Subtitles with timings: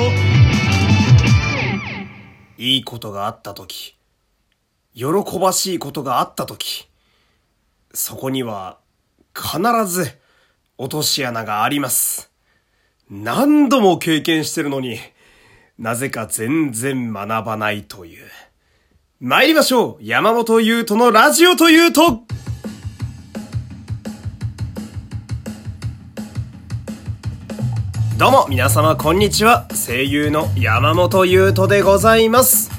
[0.00, 0.12] と
[2.56, 3.96] いいことがあったとき、
[4.94, 5.04] 喜
[5.38, 6.88] ばしいことがあったとき、
[7.92, 8.78] そこには
[9.34, 10.10] 必ず
[10.78, 12.30] 落とし穴があります。
[13.10, 14.98] 何度も経験してるのに、
[15.78, 18.26] なぜか全然学ばないという。
[19.20, 22.22] 参りましょう山本優斗のラジオというと
[28.20, 29.66] どうも皆様こんにちは。
[29.70, 32.70] 声優の山本優斗でございます。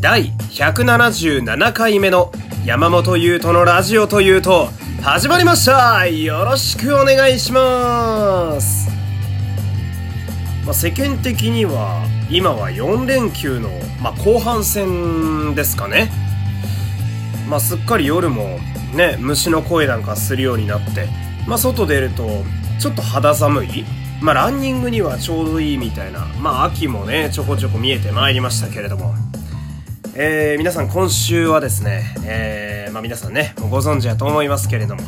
[0.00, 2.32] 第177回目の
[2.64, 4.70] 山本優斗のラジオというと
[5.02, 6.08] 始まりました。
[6.08, 8.90] よろしくお願いします。
[10.64, 13.70] まあ、世間的には今は4連休の、
[14.02, 16.10] まあ、後半戦ですかね、
[17.48, 18.58] まあ、すっかり夜も
[18.96, 21.06] ね虫の声なんかするようになって、
[21.46, 22.42] まあ、外出ると
[22.80, 23.84] ちょっと肌寒い。
[24.22, 29.14] まあ、ランニングにはちょうどいいみたいな、まあ、秋もね、ちょこちょこ見えてまいりましたけれども、
[30.14, 35.02] えー、皆さん今週はですね、えー、まあ、皆さんね、もうご存知だと思いますけれども、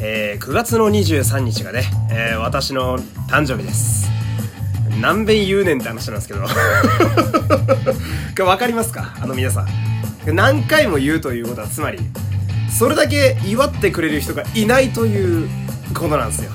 [0.00, 4.08] えー、9月の23日がね、えー、私の誕生日です。
[5.00, 6.42] 何遍言うねんって話なんですけど
[8.44, 9.14] わかりますか？
[9.20, 9.66] あの皆さん。
[10.34, 11.98] 何回も言うということは、つまり、
[12.70, 15.48] それだけ祝ってくれる人がいないという
[15.94, 16.52] ことなんですよ。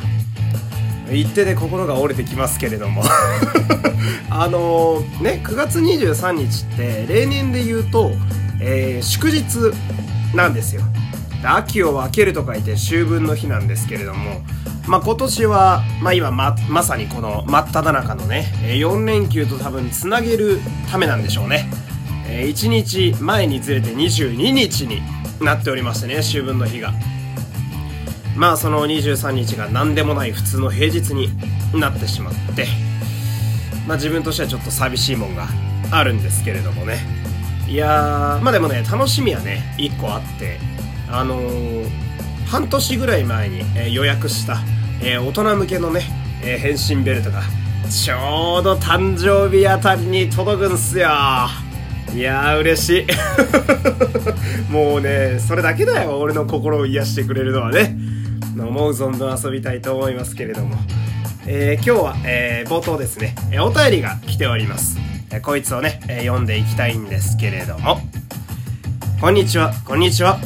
[1.11, 3.03] 言ってで心が折れてきますけれども
[4.30, 8.11] あのー、ね、9月23日って例年で言うと、
[8.59, 9.73] えー、祝日
[10.36, 10.83] なんですよ。
[11.44, 14.41] 秋を分けると書いて秋分の日なんですけれども、
[14.88, 20.59] まあ、今年は、まあ、今ま、まさにこの真っ只中のね、4連休と多分つなげる
[20.92, 21.69] ためなんでしょうね。
[22.27, 25.02] 1日前にずれて22日に
[25.39, 26.94] なっておりましてね、秋分の日が。
[28.38, 31.30] まあその23日が何でもない普通の平日に
[31.77, 32.67] なってしまって、
[33.88, 35.47] まあ自分としてはちょっと寂しいもんが
[35.91, 36.99] あるんですけれどもね。
[37.67, 40.59] いやー、まあでもね、楽しみはね、1個あって、
[41.09, 41.89] あのー、
[42.45, 44.59] 半年ぐらい前に、えー、予約した、
[45.02, 46.04] えー、大人向けのね、
[46.43, 47.42] えー、変身ベルトが、
[47.89, 51.09] ちょうど誕生日あたりに届くんすよ。
[52.14, 53.08] いやー、嬉しい。
[54.71, 57.98] もうね、それだけだよ、俺の心を癒してくれるのはね。
[58.58, 60.75] 思う存分遊びたいと思いますけれども。
[61.49, 64.98] えー、今日は、えー、冒頭ですね、えー、お便りが来ております。
[65.31, 67.99] えこいつをね、え読んでいきたいんですけれども。
[69.20, 70.39] こんにちは、こんにちは。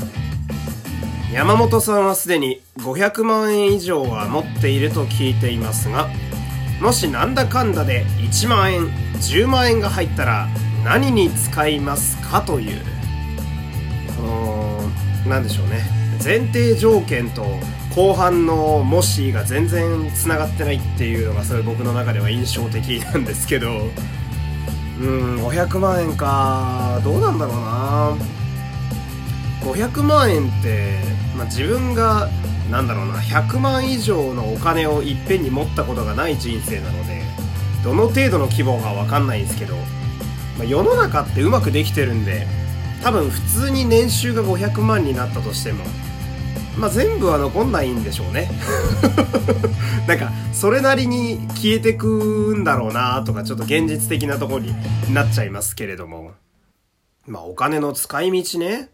[1.33, 6.09] 山本さんはすでに500万円以上は持っていると聞いていますが、
[6.81, 8.87] もしなんだかんだで1万円、
[9.19, 10.47] 10万円が入ったら
[10.83, 12.81] 何に使いますかという、
[14.17, 14.81] この、
[15.29, 15.83] なんでしょうね。
[16.23, 17.45] 前提条件と
[17.95, 23.69] 後半のもしが全然繋がってないっていうのがすごい僕の中では印象的なんですけど、
[24.99, 28.15] うん、500万円か、どうなんだろうな。
[29.61, 30.99] 500万円って、
[31.35, 32.29] まあ、自分が
[32.71, 37.21] なんだろうな100万以上のお金をいっぺんに持ったことがない人生なので
[37.83, 42.47] どの程度の規模か分かんないんですけど、まあ、世の中ってうまくできてるんで
[43.03, 45.83] 多分普通に年収が500万になったとしても
[46.77, 48.49] まあ、全部は残んないんでしょうね
[50.07, 54.73] なんかそれなりに消えてくんだろうなとかちょっと現実的なところに
[55.13, 56.31] なっちゃいますけれども
[57.27, 58.89] まあお金の使い道ね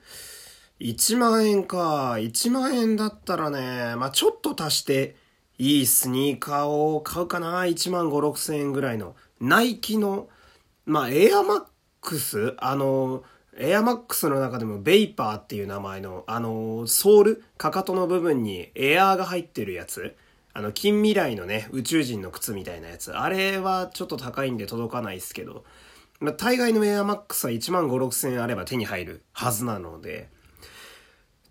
[0.79, 2.13] 1万円か。
[2.13, 5.15] 1万円だったらね、まあ、ちょっと足して、
[5.57, 7.63] いいスニーカーを買うかな。
[7.63, 9.15] 1万5、6千円ぐらいの。
[9.41, 10.29] ナイキの、
[10.85, 11.63] まあ、エアマッ
[12.01, 12.55] クス？
[12.59, 13.23] あの、
[13.59, 20.15] エアマックスの中でもベイパーっていう名前の、あの、ソール、かかとの部分にエアーが入ってるやつ？
[20.53, 23.11] あの、近未来のね、宇宙人の靴みたいなやつ？
[23.11, 25.65] あれはちょっと高いんで届かないですけど、
[26.19, 30.29] まあ、大概のエアマックスは1万5、6千円あれば手に入るはずなので、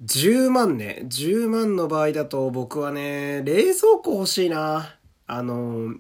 [0.05, 1.03] 10万ね。
[1.05, 4.97] 10万の場合だと僕はね、冷蔵庫欲しいな。
[5.27, 5.95] あの、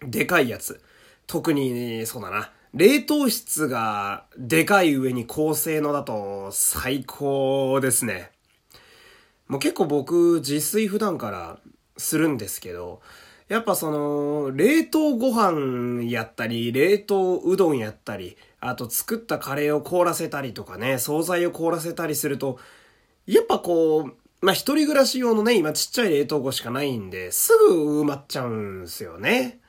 [0.00, 0.82] でかいやつ。
[1.26, 2.50] 特に、ねそうだな。
[2.74, 8.30] 冷凍室がでかい上に高性能だと最高ですね。
[9.46, 11.58] もう結構僕自炊普段から
[11.98, 13.02] するんですけど、
[13.48, 22.58] やっぱその、冷凍ご飯やったり、冷凍うどんやったり、あと作ったカレーを凍らせたりとかね、惣菜を凍らせたりすると、
[23.26, 29.60] やっぱこう、まあ、一人暮らし用のね、今ちっちゃい冷凍庫しかないんで、すぐ埋まっちゃうんすよね。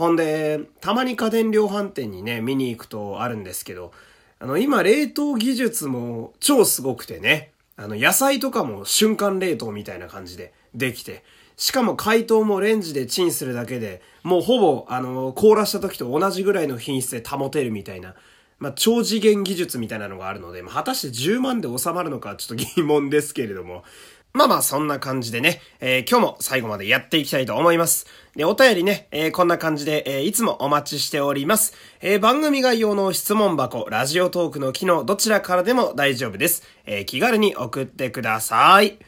[0.00, 3.92] ほんで、たまに家電量販店にね、見に行くとあるんですけど、
[4.38, 11.22] あの、今冷凍技術も超すごくてね、あの、野菜とかも瞬間冷凍みたいな感じでできて、
[11.58, 18.14] しかも解凍もレンジでチンするだけで、もうほぼ、あの、凍らした時と同じぐらいの品質で保てるみたいな、
[18.58, 23.84] まあ、超次元技術みたいなのがあるので、まあ、果たして10万で収まるのかちょっと疑問ですけれども、
[24.32, 28.06] まあまあ、そんな感じでね、えー、今日も最後までやっていきたいと思います。
[28.36, 31.74] で、お便りね、えー、こんな感じで、えー、いつもお待ちしております。
[32.00, 36.62] え番組概要の質問箱、ラジオトークの機能、どちらからでも大丈夫です。
[36.86, 38.98] え気軽に送ってください。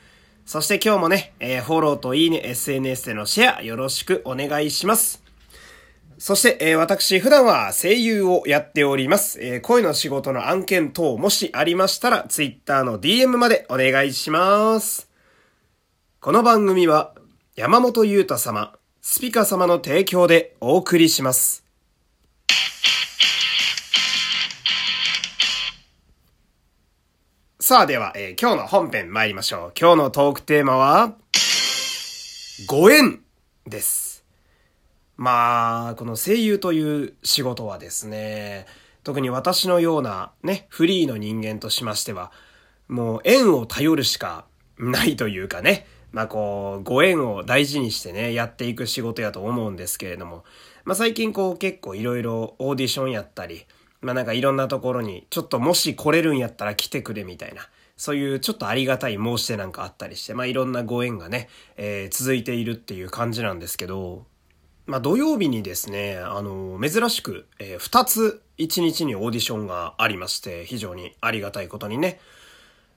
[0.45, 5.23] そして今日もね、えフォローといいね、SNS でのシェア、よろしくお願いします。
[6.19, 9.41] そして、えー、私、普段は声優をやっております。
[9.41, 15.12] えー、声の仕事の案件等、もしありましたら、Twitter の DM までお願いします。
[16.25, 17.15] この番組は
[17.57, 21.65] 山本裕太様、スピカ様の提供でお送りします。
[27.59, 29.73] さあでは、えー、今日の本編参りましょう。
[29.77, 31.17] 今日のトークテーマは、
[32.69, 33.19] ご縁
[33.67, 34.25] です。
[35.17, 38.67] まあ、この声優という仕事はですね、
[39.03, 42.31] 特に私のようなね、フリーの人間としましては、
[42.87, 44.45] もう縁を頼るしか
[44.79, 50.45] ないというかね、まあこう、ご縁を大事にしてね、やっていく仕事やと思うんですけれども、
[50.85, 53.65] まあ最近こう結構いろいろオーディションやったり、
[54.03, 64.27] まあなんかいろんなところに、ちょっともし来れるんやったら来てくれみたいな、そういうちょっとありがたい申し出なんかあったりして、まあいろんなご縁がね、えー、続いているっていう感じなんですけど、
[64.87, 72.21] まあ土曜日にですね、あの、珍しく、えー、2つ1日にオーディションがありまして、非常にありがたいことにね、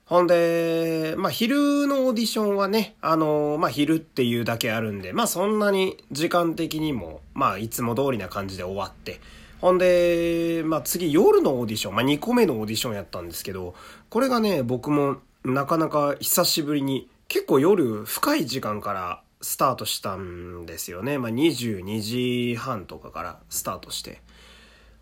[0.06, 9.20] ほんで、まあ、昼のオーディションはね、あの、まあ、昼っていうだけあるんで、まあ、そんなに時間的にも、まあ、いつも通りな感じで終わって、
[9.60, 13.74] ほんで、まあ、次夜のオーディション、まあ、2個目のオーディションやったんですけど、
[14.08, 21.18] これがね、僕もなかなか久しぶりに、結構夜深い時間からスタートしたんですよね。
[21.18, 24.20] まあ、22時半とかからスタートして。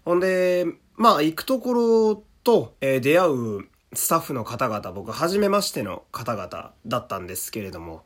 [0.06, 0.64] ほんで、
[0.96, 8.04] まあ、行くところと、えー、出会うスタッフの方々、僕、初めましての方々だったんですけれども、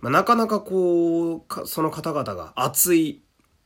[0.00, 3.22] まあ、なかなかこう、その方々が熱い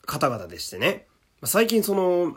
[0.07, 1.07] 方々でしてね、
[1.45, 2.37] 最近その、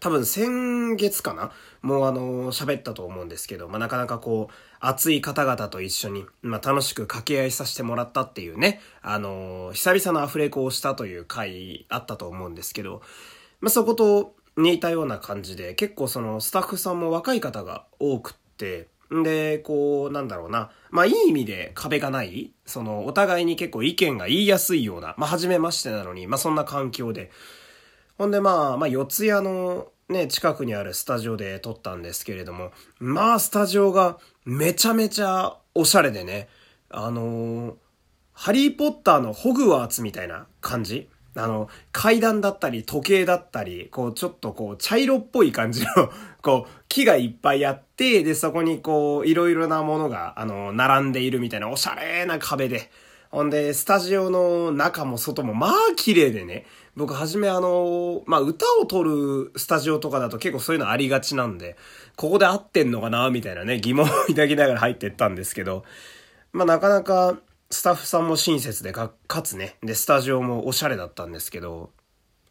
[0.00, 13.02] 多分先月かなもうあの、喋ったと思うんですけど、まあ、なかなかこう、熱い方々と一緒に、まあ、楽しく掛け合いさせてもらったっていうね、あの、久々のアフレコをしたという回あったと思うんですけど、
[13.60, 20.70] まあ、そこと似たような感じで、結構そのスタッフさんも若い方が多くって、んで、こう、なんだろうな。
[20.90, 22.52] まあ、いい意味で壁がない。
[22.64, 25.14] その、お互いに結構意見が言いやすいような。
[25.18, 27.30] まあ、初めましてなのに、まあ、そんな環境で。
[28.16, 36.48] ほんで、まあ、まあ、四谷のね、近くにあるスタジオで撮ったんですけれども、まあ、スタジオがめちゃめちゃおしゃれでね、
[36.90, 37.74] あのー、
[38.34, 45.88] ハリーポッターのホグワーツみたいな感じあの、階段だったり、時計だったり、こう、ちょっとこう、茶色っぽい感じの
[46.42, 52.90] こう、木がいっぱいあって、で、そこにこう、いろいろなものが、あの、並んでいるみたいなおしゃれな壁で、
[53.30, 56.66] ほんで、スタジオの中も外も、まあ、綺麗でね。
[56.96, 61.76] 僕、はじめあの、まあ、歌を撮るスタジオとかだと結構そういうのありがちなんで、
[62.16, 65.84] ここで合ってんのかなみたいなね、疑問を抱きながら入ってったんですけど、
[66.52, 67.38] まあ、なかなか、
[67.72, 71.90] スタッフさんも親切でか、かつね、で、スタジオもおしゃれだったんですけど、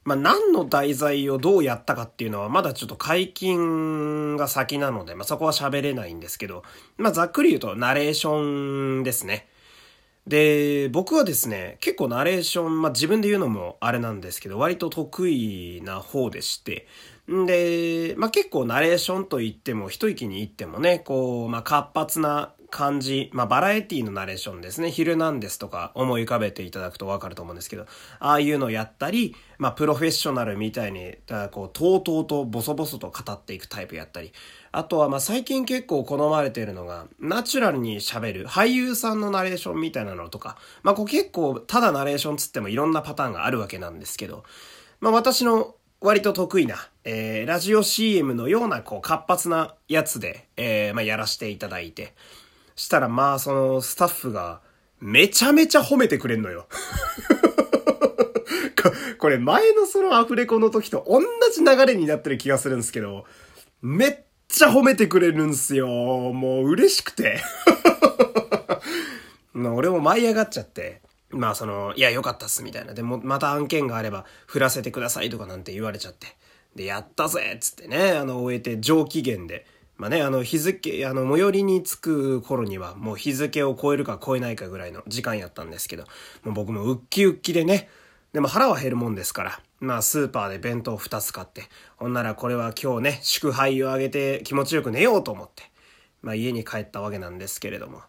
[0.03, 6.63] まあ、何の題材をどうやったかっていうのはまだちょっと解禁が先なので、まあ、そこは喋れないんですけど、
[6.97, 9.47] まあ、ざっくり言うとナレーションですね。
[10.25, 16.87] で、僕はですね、結構ナレーション、まあ、自分で言うのもあれなんですけど、割と得意な方でして、
[17.31, 24.89] んで、まあ、結構ナレーションと言っても、一息に言ってもね、こう、まあ、活発な感じ、まあ、バラエティのナレーションですね。
[24.89, 27.85] ヒルナンデスとか思い浮かべていただくとわかると思うんですけど、
[28.19, 31.15] ああいうのをやったり、まあ、プロフェッショナルみたいに、
[31.51, 34.31] こう、とうとうとボソボソと語っていくタイプやったり、
[34.71, 44.43] あとは、ま、最近結構好まれているのが、ナチュラルに喋る俳優さんのナレーションみたいなのとか、まあ、こう結構、ただナレーションつってもいろんなパターンがあるわけなんですけど、
[45.01, 52.15] まあ、私の割と得意な、えー、ラジオ CM のような、こう、活発なやつで、えー、まあ、やらせていただいて、
[52.75, 54.61] したらまあそのスタッフが
[54.99, 56.67] めちゃめちゃ褒めてくれんのよ
[59.21, 61.21] これ前のそのアフレコの時と同
[61.53, 63.25] じ流れになってる気がするんですけど、
[63.81, 65.87] めっちゃ褒めてくれるんすよ。
[65.87, 67.39] もう嬉しくて
[69.53, 71.01] 俺も舞い上がっちゃって。
[71.29, 72.93] まあその、いや良かったっすみたいな。
[72.93, 76.27] でもまた案件があれば振らせてくださいとかなんて言われちゃって。
[76.75, 79.65] で、やったぜっつってね、あの終えて上機嫌で。
[80.01, 86.05] まあね、あの、日付、あの、最寄りに着く頃には、もう日付を超えるか超えないかぐらいの時間やったんですけど、
[86.43, 87.87] もう僕もウッキウッキでね、
[88.33, 91.65] でも腹は減るもんですから、まあスーパーで弁当2つ買って、
[91.97, 95.61] ほんならこれは今日ね、祝杯をあげて気持ちよく寝ようと思って、
[96.23, 98.01] まあ家に帰ったわけなんですけれども、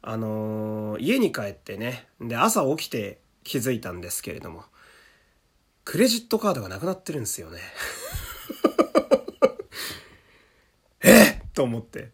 [0.00, 4.64] あのー、家に帰ってね、で朝起きて気づいたんですけれども、
[5.84, 7.60] クレジットカードがなくなってるんですよね。
[11.02, 11.40] え？
[11.54, 12.10] と思って。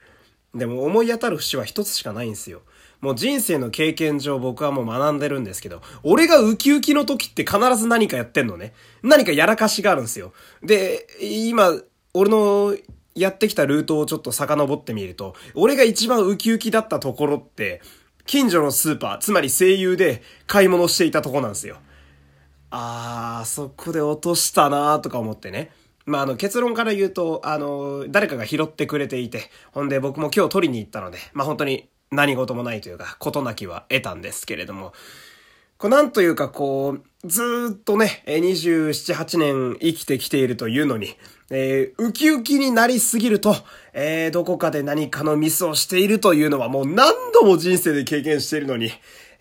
[0.54, 2.62] でも思い当たる節は一つしかないんですよ。
[3.00, 8.72] もう人生の経験上僕はもう学んでるんですけど、俺がウキウキの時って必ず何かやってんのね。
[9.02, 10.32] 何かやらかしがあるんですよ。
[10.62, 11.72] で、今、
[12.14, 12.76] 俺の
[13.14, 17.82] やってきたルートをちょっと遡ってみると、俺が一番ウキウキだったところって、
[18.24, 21.76] 近所のスーパー、つまり声優で買い物していたとこなんですよ。
[22.70, 25.72] あー、そこで落としたなーとか思ってね。
[26.06, 34.92] まあ、あの、結論から言うと、あの、誰かが拾ってくれていて、ほんで僕も今日取りに行ったので、まあ本当に何事もないというか、事なきは得たんですけれども、
[35.78, 41.16] こうなんというかこう、ずっとね、27、8年生きてきているというのに、
[41.50, 43.54] えー、ウキウキになりすぎると、
[43.92, 48.90] えー、どこかで何かのミスをしているというのはもう何度も人生で経験しているのに、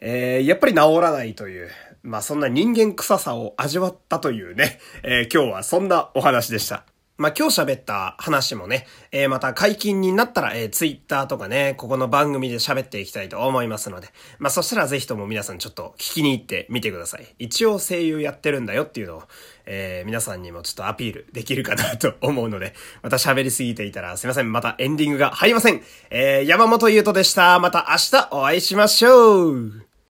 [0.01, 1.69] えー、やっぱり治らないという、
[2.03, 6.85] まあそんな人間臭さを味わったというね、えー、今日はそんなお話でした。
[7.15, 14.07] まあ、今日喋った話もね、えー、また解禁になったら、えー、ツイッターとかね、ここの番組で喋っていきたいと思いますので、
[14.39, 17.27] まあ、そしたらぜひとも皆さんちょっと聞きに行ってみてください。
[17.37, 19.23] 一応声優やってるんだよっていうのを、
[19.67, 24.51] えー、皆さんにもちょっとアピールできるかなと思うので、また喋りすぎていたらすいません。
[24.51, 25.83] またエンディングが入りません。
[26.09, 27.59] えー、山本優斗でした。
[27.59, 29.92] また明日お会いしましょう